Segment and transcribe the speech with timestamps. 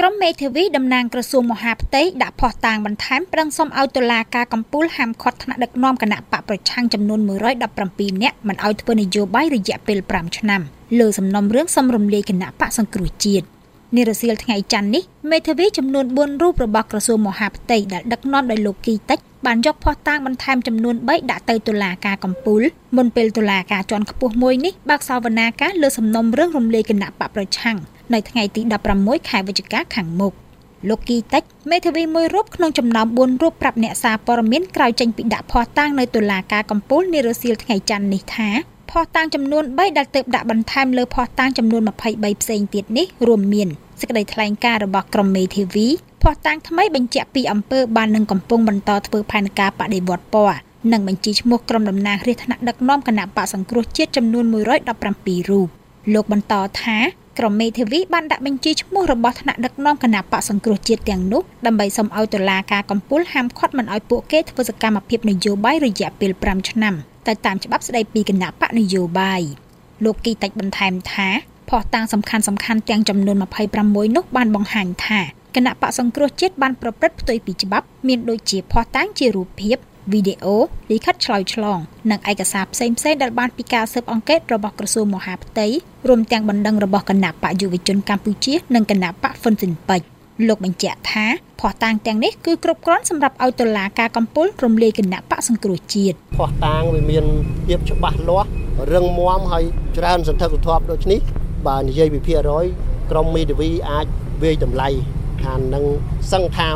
[0.00, 10.60] ក្រុមមេធាវីតំណាងក្រសួងមហាផ្ទៃដាក់ភស្តុតាងបន្ថែមប្រឹងសុំឲ្យតុលាការកំពូលហាមឃាត់ថ្នាក់ដឹកនាំគណៈបកប្រឆាំងចំនួន117នាក់មិនឲ្យធ្វើនយោបាយរយៈពេល5ឆ្នាំ
[10.98, 13.46] លើសំណុំរឿងសំរំលាយគណៈបកសង្គ្រោះជាតិ
[13.94, 22.62] នារសៀលថ្ងៃច័ន្ទនេះមេធាវីចំនួន4រូបរបស់ក្រសួងមហាផ្ទៃដែលដឹកនាំដោយលោកគីតិចបានយកភស្តុតាងបន្ថែមចំនួន3ដាក់ទៅតុលាការកំពូល
[22.96, 27.78] មុនពេលតុលាការជាន់ខ្ពស់មួយនេះបើកសវនាការលើសំណុំរឿងរំលាយគណៈបកប្រឆាំង
[28.14, 28.62] នៅថ្ងៃទី
[28.96, 30.32] 16ខែវិច្ឆិកាខាងមុខ
[30.88, 38.48] លោកគីតិចមេធាវីមួយរូបក្នុងចំណោម4រូបប្រាប់អ្នកសារព័ត៌មានក្រោយចេញពីដាក់ភស្តុតាងនៅតុលាការកំពូលនារសៀលថ្ងៃច័ន្ទនេះថា
[38.90, 43.68] ភស្តុតាងចំនួន3ដែលទើបដាក់បន្ថែមលើភស្តុតាងចំនួន23ផ្សេងទៀតនេះរួមមាន
[44.00, 45.86] សេចក្តីថ្លែងការណ៍របស់ក្រុមមេធាវី
[46.22, 50.56] ភស្តុតាងថ្មីបញ្ជាក់ពីអំពើបាននឹងកំពុងបន្តធ្វើផែនការបដិវត្តពណ៌
[50.92, 55.68] និងបញ្ជីឈ្មោះក្រុមតំណាងរាស្ត្រថ្នាក់ដឹកនាំគណៈបកសង្គ្រោះជាតិចំនួន117រូប
[56.14, 56.98] លោកបន្តថា
[57.38, 66.94] ក្រុមមេធាវីបានដាក់បញ្ជីឈ្មោះរបស់ថ្នាក់ដឹកនាំគណៈបកសង្គ្រោះជាតិទាំងនោះដើម្បីសុំឲ្យតុលាការកំពូលហាមឃាត់មិនឲ្យពួកគេធ្វើសកម្មភាពនយោបាយរយៈពេល5ឆ្នាំ
[67.26, 69.42] តែតាមច្បាប់ស្តីពីគណៈបកនយោបាយ
[70.04, 71.28] លោកគីតិចបន្ថែមថា
[71.68, 73.36] ភស្តុតាងសំខាន់សំខាន់ទាំងចំនួន
[73.76, 75.20] 26នោះបានបង្ហាញថា
[75.56, 79.76] គណៈបកសង្គ្រោះជាតិបានប្រព្រឹត្តផ្ទុយពីច្បាប់មានដូចជាភស្តុតាងជារូបភាព
[80.12, 80.56] វីដេអូ
[80.90, 81.78] លិខិតឆ្លើយឆ្លង
[82.10, 85.66] និងឯកសារផ្សេងៗដែលបានពីការស៊ើបអង្កេតរបស់ក្រសួងមហាផ្ទៃ
[86.08, 90.06] រួមទាំងបណ្ដឹងរបស់គណៈបកយុវជនកម្ពុជា និងគណៈបកហ្វុនស៊ិនពេជ្រ
[90.48, 91.26] លោកបញ្ជាក់ថា
[91.60, 97.24] ភ័ស្តុតាងទាំងនេះគឺគ្រប់គ្រាន់សម្រាប់ឲ្យតុលាការកំពូលរំលាយគណៈបកសង្គ្រោះជាតិភ័ស្តុតាងវាមាន
[97.66, 98.48] ភាពច្បាស់លាស់
[98.92, 99.64] រឹងមាំហើយ
[99.98, 101.20] ច្រើនសន្ធឹកសន្ធាប់ដូចនេះ
[101.68, 102.66] បើនិយាយពីភាគរយ
[103.10, 104.06] ក្រមមេធាវីអាច
[104.42, 104.88] វាយតម្លៃ
[105.42, 105.84] ថានឹង
[106.32, 106.70] សង្ឃថា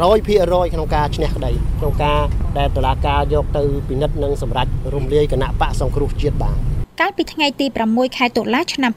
[0.00, 1.50] 100%ក្នុងការឈ្នះក្តី
[1.80, 2.20] ក្នុងការ
[2.58, 6.56] ដែលតុលាការយកទៅពិនិត្យនិងសម្រេចរំលាយគណៈបកសង្គ្រោះជាតិបាន
[7.00, 8.92] កាលពីថ្ងៃទី6ខែតុលាឆ្នាំ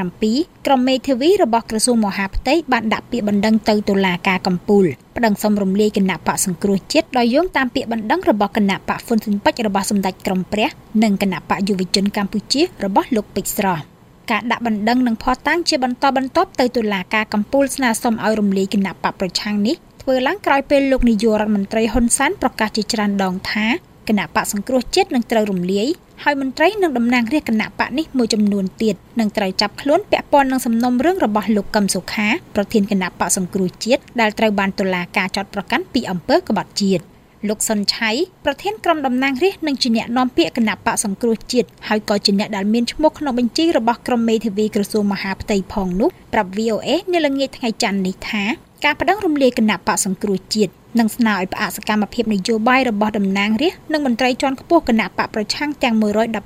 [0.00, 4.84] 2017ក្រុមមេធាវីរបស់ក្រសួងមហាផ្ទៃបានដាក់ពាក្យបណ្ដឹងទៅតុលាការកំពូល
[5.16, 10.68] ប្តឹងសុំរំលាយគណៈបកសង្គ្រោះជាតិដោយយោងតាមពាក្យបណ្ដឹងរបស់គណៈបកហ្វុនស៊ិនពេជ្ររបស់សម្ដេចក្រមព្រះ
[11.02, 13.82] និងគណៈបកយុវជនកម្ពុជារបស់លោកពេជ្រស្រស់
[14.30, 23.66] ការដាក់បណ្ដឹងនិងផតតាំងជាបន្តបន្ទាប់ទៅតុលាការកំពូលស្នើសុំឲ្យរំលាយគណៈបកប្រឆាំងនេះ ធ្វើឡើងក្រោយពេលលោកនាយករដ្ឋមន្ត្រីហ៊ុនសែនប្រកាសជាច្រើនដងថា
[24.08, 25.88] គណៈបកសង្គ្រោះជាតិនឹងត្រូវរំលាយ
[26.24, 37.02] ហើយមន្ត្រីនិងតំណាងរាស្ត្រគណៈបកនេះមួយចំនួនទៀតនឹងត្រូវចាប់ខ្លួនពាក់ព័ន្ធនឹងសំណុំរឿងរបស់លោកកឹមសុខាប្រធានគណៈបកសង្គ្រោះជាតិដែលត្រូវបានតុលាការចាត់ប្រកាន់ពីអំពើក្បត់ជាតិ
[37.48, 38.10] លោកសុនឆៃ
[38.44, 48.44] ប្រធានក្រុមតំណាងរាស្ត្រនិងជាអ្នកនាំពាក្យគណៈបកសង្គ្រោះជាតិហើយក៏ជាអ្នកដែលមានឈ្មោះក្នុងបញ្ជីរបស់ក្រុមមេធាវីក្រសួងមហាផ្ទៃផងនោះប្រាប់ VOA នៅល្ងាចថ្ងៃច័ន្ទនេះថា
[48.84, 55.94] ការប្តឹងរំលាយគណៈបកសង្គ្រោះជាតិនិងស្នើឲ្យផ្អាកសកម្មភាពនយោបាយរបស់តំណាងរាស្ត្រនិងមន្ត្រីជាន់ខ្ពស់គណៈបកប្រឆាំងទាំង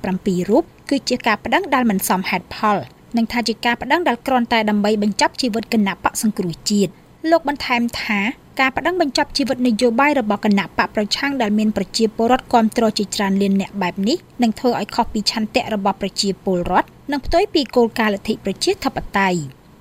[0.05, 2.77] 117រូបគឺជាការប្តឹងដែលមិនសមហេតុផល
[3.17, 6.91] និងថាជាការប្តឹងដែលគ្រាន់តែដើម្បីបញ្ចប់ជីវិតគណៈបកសង្គ្រោះជាតិ
[7.29, 8.19] លោកបន្ថែមថា
[8.59, 19.39] ការប្តឹងបញ្ចប់ជីវិតនយោបាយរបស់គណៈបកប្រឆាំងដែលមានប្រជាពលរដ្ឋគ្រប់គ្រងជាច្រើនលានអ្នកបែបនេះនឹងធ្វើឲ្យខុសពីឆន្ទៈរបស់ប្រជាពលរដ្ឋនិងផ្ទុយពីគោលការណ៍លទ្ធិប្រជាធិបតេយ្យ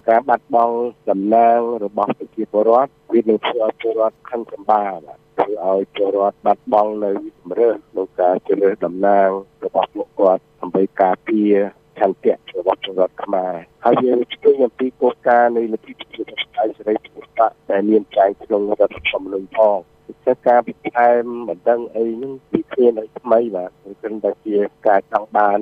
[0.08, 0.76] ការបាត់បង់
[1.10, 9.28] តំណែងរបស់ប្រជាពលរដ្ឋវានឹងធ្វើឲ្យពលរដ្ឋខឹងសម្បាបាទធ្វើឲ្យពលរដ្ឋបាត់បង់នៅជំរឿក្នុងការជ្រើសតំណាង
[9.64, 11.54] របស់ពួកគាត់ដើម្បីការពារ
[11.98, 13.54] ឆន្ទៈរបស់ពលរដ្ឋខ្មែរ
[13.84, 19.78] ហើយយើងស្គាល់អំពីគោលការណ៍នៃលទ្ធិប្រជាធិបតេយ្យសេរីភាពបកដែលមានចែងក្នុងរដ្ឋធម្មនុញ្ញផង
[20.24, 23.70] ជាការបន្ថែមបណ្ដឹងអីហ្នឹងពីគ្នានៅថ្មីបាទ
[24.02, 25.60] គឺតែជាការចង់បាន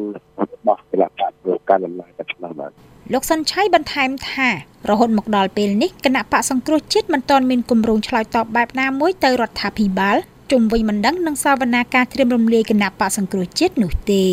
[0.53, 1.12] របស់គណៈ
[1.47, 2.71] បកប្រកាន់អំណាចតែខ្លះបាទ
[3.13, 4.49] លោកសុនឆៃបន្ថែមថា
[4.91, 10.17] រហូតមកដល់ពេលនេះគណៈបកសង្គ្រោះជាតិមិនទាន់មានគម្រោងឆ្លើយតបបែបណាមួយទៅរដ្ឋាភិបាល
[10.51, 14.25] ជុំវិញមិនដឹងនឹងសាវនាការត្រៀមរំលាយគណៈបកសង្គ្រោះជាតិនោះទេ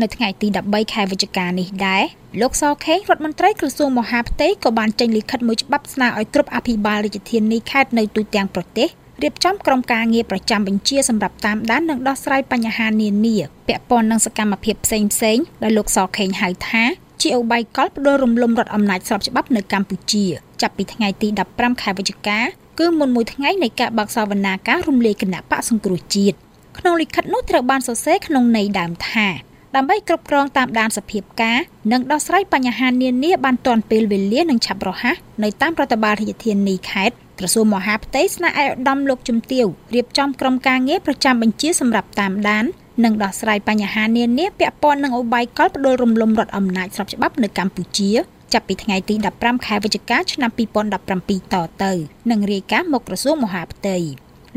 [0.00, 2.02] នៅថ្ងៃទី13ខែវិច្ឆិកានេះដែរ
[2.40, 8.88] លោកសខេងរដ្ឋមន្ត្រីក្រសួងមហាផ្ទៃក៏បានចេញលិខិតមួយច្បាប់ស្នើឲ្យគ្រប់អភិបាលរាជធានីខេត្តនៅទូទាំងប្រទេស
[9.22, 13.36] រៀបចំក្រុមការងារប្រចាំបញ្ជាសម្រាប់តាមដាននិងដោះស្រាយបញ្ហានានា
[13.68, 16.84] ពាក់ព័ន្ធនឹងសកម្មភាពផ្សេងផ្សេងដែលលោកសខេងហៅថា
[17.22, 20.24] ជាឧបាយកលផ្ដួលរំលំរដ្ឋអំណាចស្របច្បាប់នៅកម្ពុជា
[20.62, 22.40] ចាប់ពីថ្ងៃទី15ខែវិច្ឆិកា
[22.78, 26.36] គឺមុនមួយថ្ងៃនៃការបើកសវនាការរំលាយគណៈបកសង្គ្រោះជាតិ
[26.78, 29.28] ក្នុងលិខិតនោះត្រូវបានសរសេរក្នុងន័យដើមថា
[29.76, 31.58] ដើម្បីគ្រប់គ្រងតាមដានសភាពការ
[31.92, 42.64] និងដោះស្រាយបញ្ហានានាបានទាន់ពេលវេលានិងឆាប់រហ័សនៅតាមរដ្ឋបាលរាជធានីខេត្ត ក្រសួងមហាផ្ទៃស្នើឲ្យឧត្តមលោកជំទាវរៀបចំក្រុមការងារប្រចាំបញ្ជាសម្រាប់តាមដាន
[43.04, 48.10] និងដោះស្រាយបញ្ហានានាពាក់ព័ន្ធនឹងឧបាយកលផ្ដួលរំលំរដ្ឋអំណាចស្របច្បាប់នៅកម្ពុជា
[48.52, 51.92] ចាប់ពីថ្ងៃទី15ខែវិច្ឆិកាឆ្នាំ2017តទៅ
[52.30, 53.96] និងរាយការណ៍មកក្រសួងមហាផ្ទៃ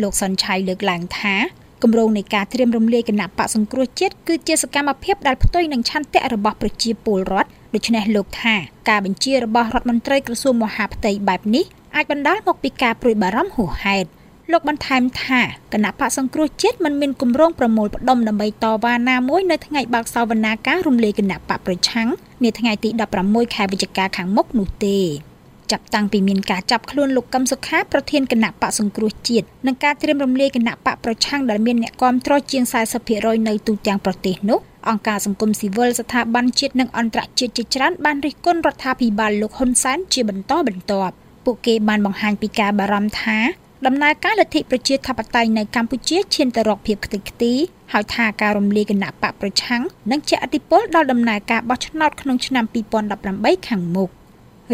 [0.02, 1.36] លោកសុនឆៃលើកឡើងថា
[1.84, 8.56] គម្រោងនៃការត្រៀមរំលាយគណៈបកសង្គ្រោះជាតិគឺជាសកម្មភាពដែលផ្ទុយនឹងឆន្ទៈរបស់ប្រជាពលរដ្ឋដូច្នេះលោកថា
[8.90, 14.10] ការបញ្ជារបស់រដ្ឋមន្ត្រីក្រសួងមហាផ្ទៃបែបនេះ អាចបណ្ដាលមកពីការព្រួយបារម្ភហួសហេតុ
[14.52, 15.42] លោកបន្ថែមថា
[15.74, 22.10] គណៈបកសង្គ្រោះជាតិមិនមានគម្រោងប្រមូលផ្ដុំដើម្បីតវ៉ាណាមួយនៅថ្ងៃបើកសវនាការរំលាយគណៈបកប្រឆាំង
[22.44, 22.90] នាថ្ងៃទី
[23.22, 25.00] 16ខែវិច្ឆិកាខាងមុខនោះទេ
[25.72, 32.64] ចាប់តាំងពីមានការចាប់ខ្លួនលោកកឹមសុខាប្រធានគណៈបកសង្គ្រោះជាតិនិងការត្រៀមរំលាយគណៈបកប្រឆាំងដែលមានអ្នកគាំទ្រជាង
[33.06, 34.60] 40%នៅទូទាំងប្រទេសនោះ
[34.90, 41.16] អង្គការសង្គមស៊ីវិលស្ថាប័នជាតិនិងអន្តរជាតិជាច្រើនបានរិះគន់រដ្ឋាភិបាលលោកហ៊ុនសែនជាបន្តបន្ទាប់
[41.46, 43.38] ពួកគេបានបង្ហាញពីការបារម្ភថា
[43.86, 47.54] ដំណើរការលទ្ធិប្រជាធិបតេយ្យនៅកម្ពុជាឈានទៅរកភាពខ្ទេចខ្ទី
[47.94, 49.82] ហើយថាការរំលាយគណៈបកប្រឆាំង
[50.12, 52.66] នឹងជះឥទ្ធិពលដល់ដំណើរការបោះឆ្នោតក្នុងឆ្នាំ
[53.16, 54.10] 2018ខាងមុខ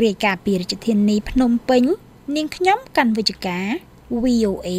[0.04, 1.84] រាយការណ៍ពីរាជធានីភ្នំពេញ
[2.36, 3.66] នាងខ្ញុំ កាន់វិជ្ជការ
[4.24, 4.70] VOA